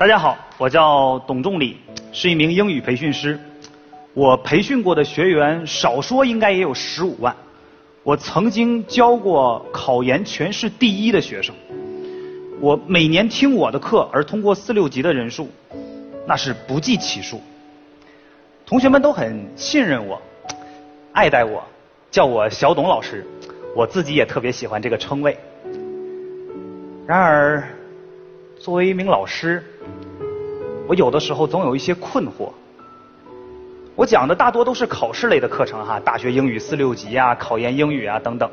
[0.00, 1.76] 大家好，我叫董仲礼，
[2.10, 3.38] 是一名英语培训师。
[4.14, 7.36] 我培训过的学员少说应该也有十五万。
[8.02, 11.54] 我曾经教过考研全市第一的学生。
[12.62, 15.50] 我每年听我的课而通过四六级的人数，
[16.26, 17.38] 那是不计其数。
[18.64, 20.18] 同学们都很信任我，
[21.12, 21.62] 爱戴我，
[22.10, 23.22] 叫我小董老师。
[23.76, 25.36] 我自己也特别喜欢这个称谓。
[27.06, 27.68] 然而，
[28.58, 29.62] 作为一名老师，
[30.90, 32.50] 我有的时候总有一些困惑。
[33.94, 38.50] 我讲的大多都是考试类的课程哈，大学英语四六级啊，考研英语啊等等。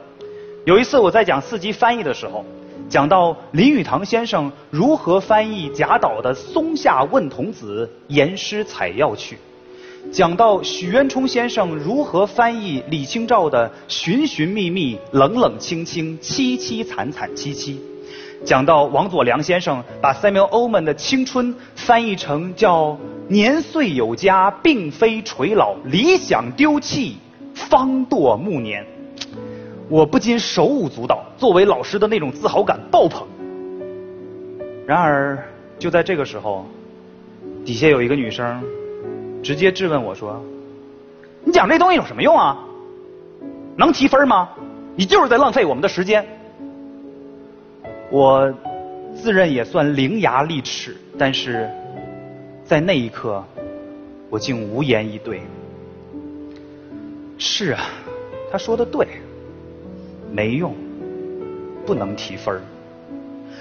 [0.64, 2.46] 有一次我在讲四级翻译的时候，
[2.88, 9.40] 讲到林语堂先生如何翻译贾岛的“松下问童子，言师采药去”，
[10.14, 17.82] 讲到许渊冲先生如何翻译李清照的“寻寻觅觅，冷冷清清，凄凄惨惨戚戚”。
[18.46, 27.18] 讲到王佐良先生把 Samuel Oman 的青春翻译成叫“年岁有加，并非垂老；理想丢弃，
[27.54, 28.86] 方堕暮年”，
[29.90, 33.28] 我不禁手舞足蹈，作为老师的那种自豪感爆棚。
[34.86, 35.44] 然而，
[35.78, 36.66] 就在这个时候，
[37.66, 38.64] 底下有一个女生
[39.44, 40.42] 直接质问我说
[41.44, 42.58] ：“你讲这东西有什么用啊？
[43.76, 44.50] 能提分吗？
[44.96, 46.26] 你就是在浪费我们的时间。”
[48.10, 48.54] 我
[49.16, 51.70] 自认也算伶牙俐齿，但是
[52.64, 53.44] 在那一刻，
[54.30, 55.42] 我竟无言以对。
[57.38, 57.82] 是啊，
[58.52, 59.06] 他说的对，
[60.32, 60.74] 没用，
[61.86, 62.62] 不能提分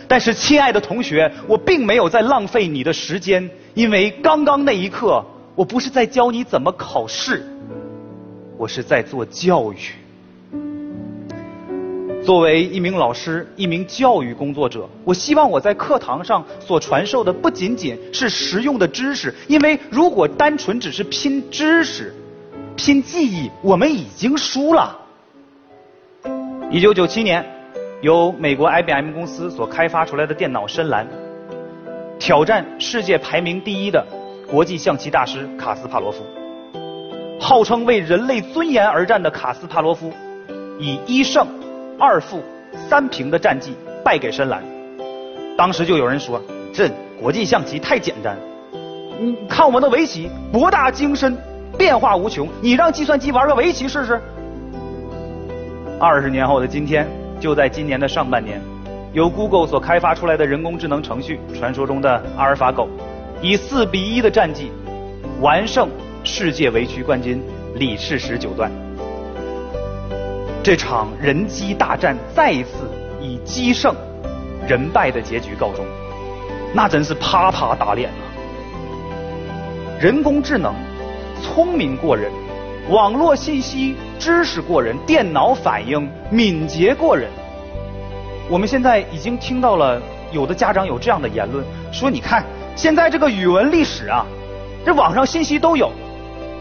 [0.08, 5.24] 但是，亲爱的同学，我并没有在浪费你的时间，因为刚刚那一刻，
[5.56, 7.44] 我不是在教你怎么考试，
[8.56, 9.76] 我是在做教育。
[12.26, 22.12] 作为一名老师，一名教育工作者，我希望我在课堂上所传授的不仅仅是实用的知识，因为如果单纯只是拼知识、
[22.74, 24.98] 拼记忆，我们已经输了。
[26.68, 27.46] 一九九七年，
[28.02, 31.06] 由美国 IBM 公司所开发出来的电脑深蓝，
[32.18, 34.04] 挑战世界排名第一的
[34.50, 36.24] 国际象棋大师卡斯帕罗夫。
[37.38, 40.12] 号称为人类尊严而战的卡斯帕罗夫，
[40.80, 41.46] 以一胜。
[41.98, 42.42] 二负
[42.88, 43.74] 三平的战绩
[44.04, 44.62] 败给深蓝，
[45.56, 46.40] 当时就有人说
[46.72, 46.90] ：“这
[47.20, 48.36] 国际象棋太简单，
[49.18, 51.36] 你看我们的围棋博大精深，
[51.78, 54.20] 变化无穷，你让计算机玩个围棋试试。”
[55.98, 57.08] 二十年后的今天，
[57.40, 58.60] 就在今年的上半年，
[59.14, 62.86] 由 Google 所开发出来的人工智能程序——传说中的阿尔法狗，
[63.40, 64.70] 以四比一的战绩
[65.40, 65.88] 完胜
[66.22, 67.42] 世界围棋冠军
[67.74, 68.70] 李世石九段。
[70.66, 72.90] 这场人机大战再一次
[73.20, 73.94] 以机胜
[74.66, 75.86] 人败的结局告终，
[76.74, 78.18] 那真是啪啪打脸啊！
[80.00, 80.74] 人工智能
[81.40, 82.32] 聪明过人，
[82.90, 87.30] 网络信息知识过人，电脑反应敏捷过人。
[88.50, 92.44] 我们现在已经听到了有的家长有这样的言论，说你看
[92.74, 94.26] 现在这个语文历史啊，
[94.84, 95.92] 这网上信息都有，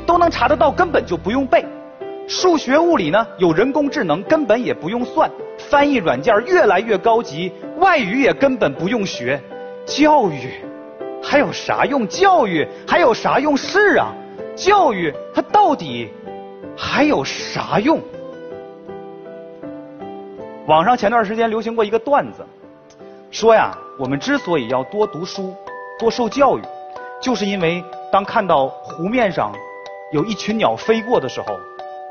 [0.05, 1.65] 都能查得到，根本就不用背。
[2.28, 5.30] 数学物理呢，有人工智能，根本也不用算；
[5.69, 9.40] 翻译软件越来越高级，外语也根本不用学。
[9.86, 10.50] 教育
[11.22, 12.08] 还有啥用？
[12.08, 13.56] 教育还有啥用？
[13.56, 14.12] 是啊，
[14.56, 16.09] 教育它到底
[16.75, 18.02] 还有啥用？
[20.66, 22.44] 网上前段时间流行过一个段子，
[23.30, 25.53] 说呀，我们之所以要多读书、
[26.00, 26.62] 多受教育，
[27.22, 29.53] 就是因为当看到湖面上
[30.12, 31.56] 有一群鸟飞过的时候。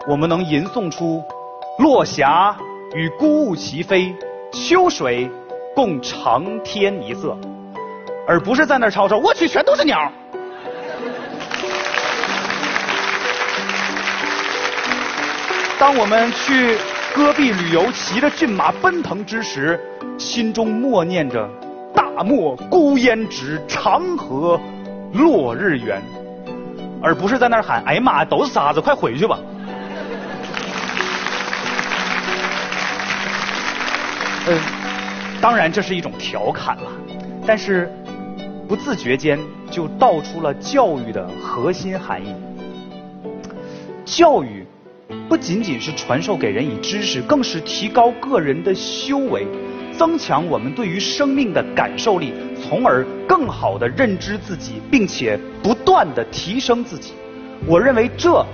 [0.07, 1.25] 我们能吟诵出
[1.81, 2.55] “落霞
[2.95, 4.15] 与孤鹜齐飞，
[4.53, 5.31] 秋水
[5.75, 7.35] 共长天一色”，
[8.29, 9.17] 而不是在那吵吵。
[9.17, 10.13] 我去，全都是鸟。
[15.79, 16.77] 当我们去
[17.15, 19.81] 戈壁旅游，骑着骏马奔腾之时，
[20.19, 21.49] 心中默念着
[21.97, 24.61] “大漠孤烟直，长河
[25.15, 26.03] 落日圆”，
[27.03, 29.39] 而不是在那儿喊“哎呀妈呀，都是沙子，快回去吧”。
[34.47, 34.61] 嗯，
[35.41, 36.93] 当然这是一种调侃了，
[37.47, 37.91] 但是
[38.69, 39.39] 不自觉间
[39.71, 42.35] 就道出了教育的核心含义。
[44.05, 44.67] 教育
[45.31, 49.47] 不仅仅是传授给人以知识，更是提高个人的修为，
[49.97, 57.15] 增强我们对于生命的感受力，从而更好的认知自己，并且不断的提升自己。
[57.67, 58.45] 我认为这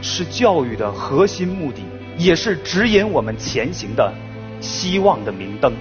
[0.00, 1.82] 是教育的核心目的，
[2.16, 4.10] 也是指引我们前行的。
[4.64, 5.72] 希望的明灯。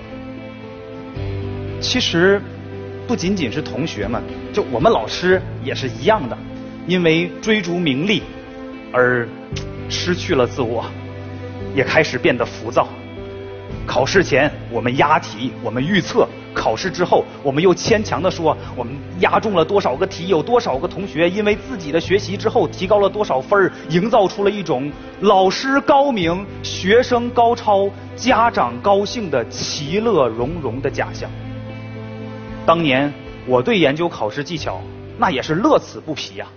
[1.79, 2.41] 其实，
[3.07, 4.21] 不仅仅是同学们，
[4.51, 6.37] 就我们老师也是一样的，
[6.85, 8.21] 因为追逐名利
[8.91, 9.27] 而
[9.89, 10.85] 失去了自我，
[11.73, 12.87] 也开始变得浮躁。
[13.85, 24.91] 考试前我们押题，我们预测；考试之后，我们又牵强的说我们押中了多少个题，有多少个同学因为自己的学习之后提高了多少分，营造出了一种
[25.21, 31.29] 老师高明、学生高超、家长高兴的其乐融融的假象。
[32.65, 33.13] 当年
[33.45, 34.79] 我对研究考试技巧
[35.17, 36.47] 那也是乐此不疲呀。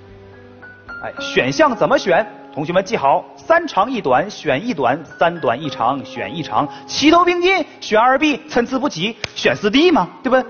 [1.03, 2.27] 哎，选项怎么选？
[2.57, 10.49] 同学们记好：三长一短，选一短；三短一长，选一长；齐头并进，选二 B；参差不齐，选四 D 嘛，对不？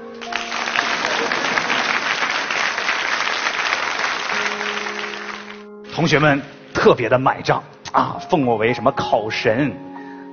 [5.93, 6.41] 同学们
[6.73, 7.61] 特别的买账
[7.91, 9.77] 啊，奉我为什么考神、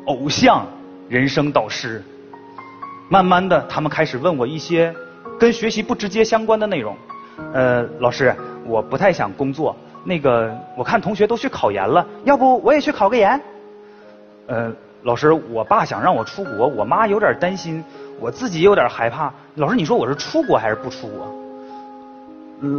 [0.06, 0.68] 偶像、
[1.10, 2.04] 人生导师。
[3.10, 4.94] 慢慢的，他们开始问我一些
[5.40, 6.96] 跟学习不直接相关的内容。
[7.52, 9.75] 呃，老师，我不太想工作。
[10.03, 13.39] 那个，我看同学都去考研了，要不我也去考个研？
[14.47, 14.71] 呃，
[15.03, 17.83] 老师，我爸想让我出国，我妈有点担心，
[18.19, 19.33] 我自己有点害怕。
[19.55, 21.33] 老师，你说我是出国还是不出国？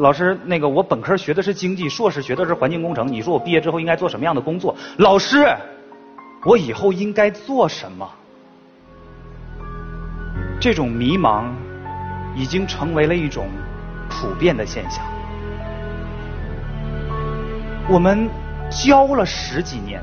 [0.01, 4.75] 老师，那个我本科学的是经济，硕士学的是环境工程，你说我毕业之后应该做什么样的工作？
[4.99, 5.47] 老师，
[6.45, 8.09] 我以后应该做什么？
[10.61, 11.45] 这种迷茫
[12.35, 13.47] 已经成为了一种
[14.09, 15.05] 普遍的现象。
[17.87, 18.31] 我们
[18.71, 20.03] 教了十几年，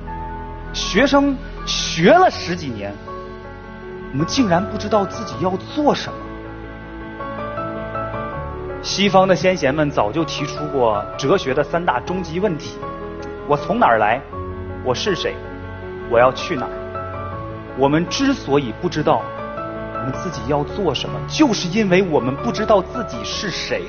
[0.72, 1.36] 学生
[1.66, 2.94] 学了十几年，
[4.14, 6.18] 我们竟然不知道自己要做什么。
[8.84, 12.78] 西方的先贤们早就提出过哲学的三大终极问题：
[13.48, 14.22] 我从哪儿来？
[14.84, 15.36] 我是谁？
[16.12, 16.72] 我要去哪儿？
[17.80, 19.24] 我们之所以不知道
[19.96, 23.86] 我们自己要做什么，就是因为我们不知道自己是谁，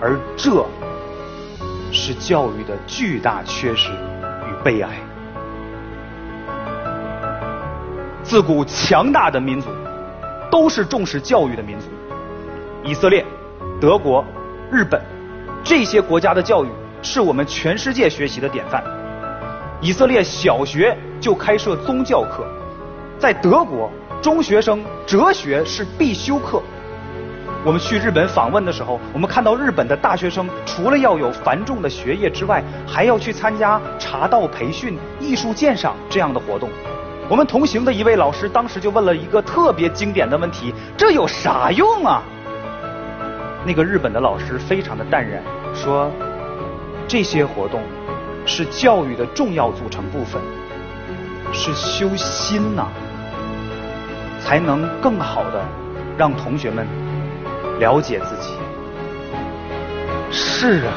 [0.00, 0.66] 而这。
[1.96, 4.90] 是教育的巨大缺失与悲哀。
[8.22, 9.68] 自古强大的民族
[10.50, 11.86] 都是重视教育的民族。
[12.84, 13.24] 以色列、
[13.80, 14.24] 德国、
[14.70, 15.00] 日本
[15.64, 16.68] 这些国家的教育
[17.02, 18.84] 是我们全世界学习的典范。
[19.80, 22.46] 以色列小学就开设宗教课，
[23.18, 23.90] 在德国
[24.20, 26.62] 中学生哲学是必修课。
[27.66, 36.70] 我们去日本访问的时候，我们看到日本的大学生除了要有繁重的学业之外，还要去参加茶道培训、艺术鉴赏这样的活动。
[37.28, 42.22] 我们同行的一位老师当时就问了一个特别经典的问题：这有啥用啊？
[43.64, 45.42] 那个日本的老师非常的淡然，
[45.74, 46.08] 说：
[47.08, 47.82] 这些活动
[48.46, 50.40] 是教育的重要组成部分，
[51.52, 52.86] 是修心呐，
[54.40, 55.64] 才能更好的
[56.16, 56.86] 让同学们。
[57.78, 58.52] 了解自己，
[60.30, 60.94] 是啊，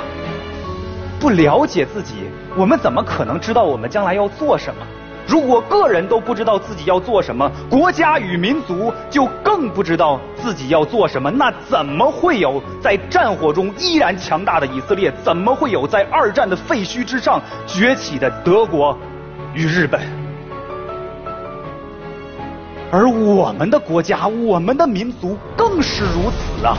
[1.19, 2.15] 不了解自己，
[2.55, 4.85] 我们怎么可能知道我们将来要做什么？
[5.27, 11.29] 如果个人都不知道自己要做什么，国家与民族就更不知道自己要做什么。
[11.29, 15.13] 那怎么会有在战火中依然强大的以色列？
[15.23, 18.97] 怎么会有在二战的废墟之上崛起的德国
[19.53, 20.18] 与日本？
[22.91, 26.75] 而我们的国家，我们的民族更是如此啊！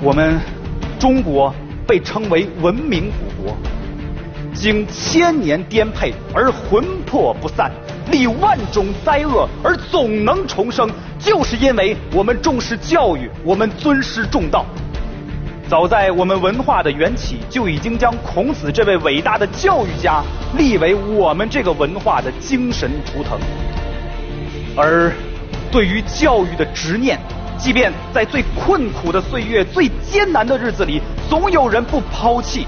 [0.00, 0.38] 我们
[1.00, 1.52] 中国
[1.84, 3.56] 被称为文明古国，
[4.54, 7.72] 经千年颠沛而魂魄不散，
[8.12, 10.88] 历万种灾厄而总能重生，
[11.18, 14.64] 就是因为我们重视教育，我们尊师重道。
[15.68, 20.22] 早在我们文化的缘起，就已经将孔子这位伟大的教育家
[20.56, 23.40] 立为我们这个文化的精神图腾。
[24.76, 25.12] 而
[25.70, 27.18] 对于教育的执念，
[27.56, 32.66] 即便在最困苦的岁月、最艰难的日子里，总有人不抛弃，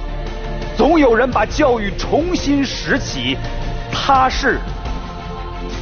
[0.76, 3.36] 总有人把教育重新拾起，
[3.92, 4.60] 它是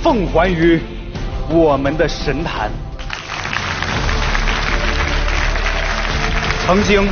[0.02, 0.80] 奉还于
[1.50, 2.70] 我们的神坛。
[6.66, 7.06] 曾经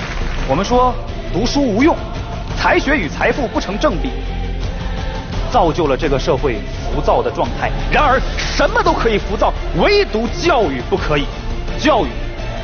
[0.49, 0.95] 我们说
[1.35, 1.95] 读书无用，
[2.57, 4.09] 才学与财富不成正比。
[5.52, 6.56] 造就了这个社会
[6.92, 7.71] 浮躁的状态。
[7.92, 11.26] 然而，什么都可以浮躁，唯独教育不可以。
[11.78, 12.09] 教育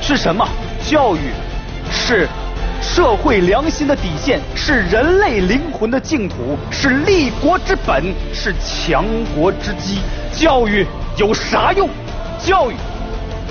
[0.00, 0.48] 是什么？
[0.82, 1.30] 教育
[1.90, 2.26] 是
[2.80, 8.02] 社会良心的底线，是人类灵魂的净土，是立国之本，
[8.32, 9.04] 是强
[9.34, 9.98] 国之基。
[10.32, 11.88] 教育有啥用？
[12.38, 12.74] 教育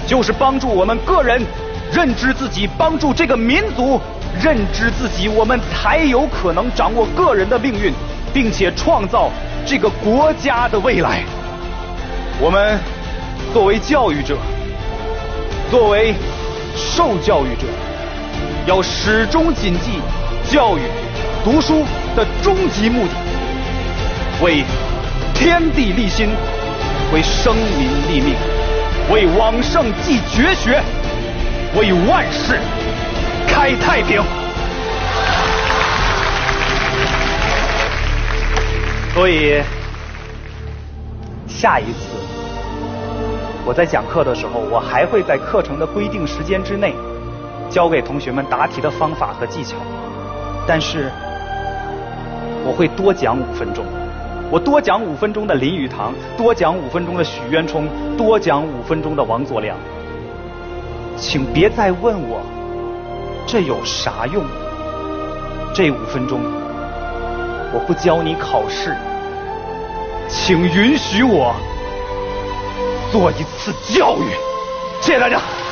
[0.08, 1.46] 就是帮助我们个人
[1.92, 4.00] 认知自己，帮助这个民族
[4.42, 7.94] 认知自己，我们才有可能掌握个人的命运。
[8.38, 9.32] 并且创造
[9.66, 11.24] 这个国家的未来。
[12.40, 12.78] 我们
[13.52, 14.38] 作为教育者，
[15.72, 16.14] 作为
[16.76, 17.66] 受教育者
[18.68, 20.00] 要始终谨记
[20.48, 20.82] 教育、
[21.44, 21.84] 读书
[22.16, 24.64] 的终极目的，为
[25.34, 26.30] 天地立心，
[27.12, 28.36] 为生民立命，
[29.12, 30.80] 为往圣继绝学，
[31.76, 32.60] 为万世
[33.48, 34.22] 开太平。
[39.18, 39.64] 所以，
[41.48, 42.20] 下一次
[43.66, 46.94] 我在讲课的时候，我还会在课程的规定时间之内，
[47.68, 49.76] 教给同学们答题的方法和技巧。
[50.68, 51.10] 但是，
[52.64, 53.84] 我会多讲五分钟，
[54.52, 59.76] 我多讲五分钟的林语堂，多讲五分钟的许渊冲，多讲五分钟的王佐良。
[61.18, 62.40] 请别再问我
[63.48, 64.44] 这有啥用？
[65.74, 66.40] 这五分钟。
[67.74, 68.96] 我不教你考试，
[70.28, 71.56] 请允许我
[73.12, 74.32] 做一次教育。
[75.02, 75.67] 谢谢大家。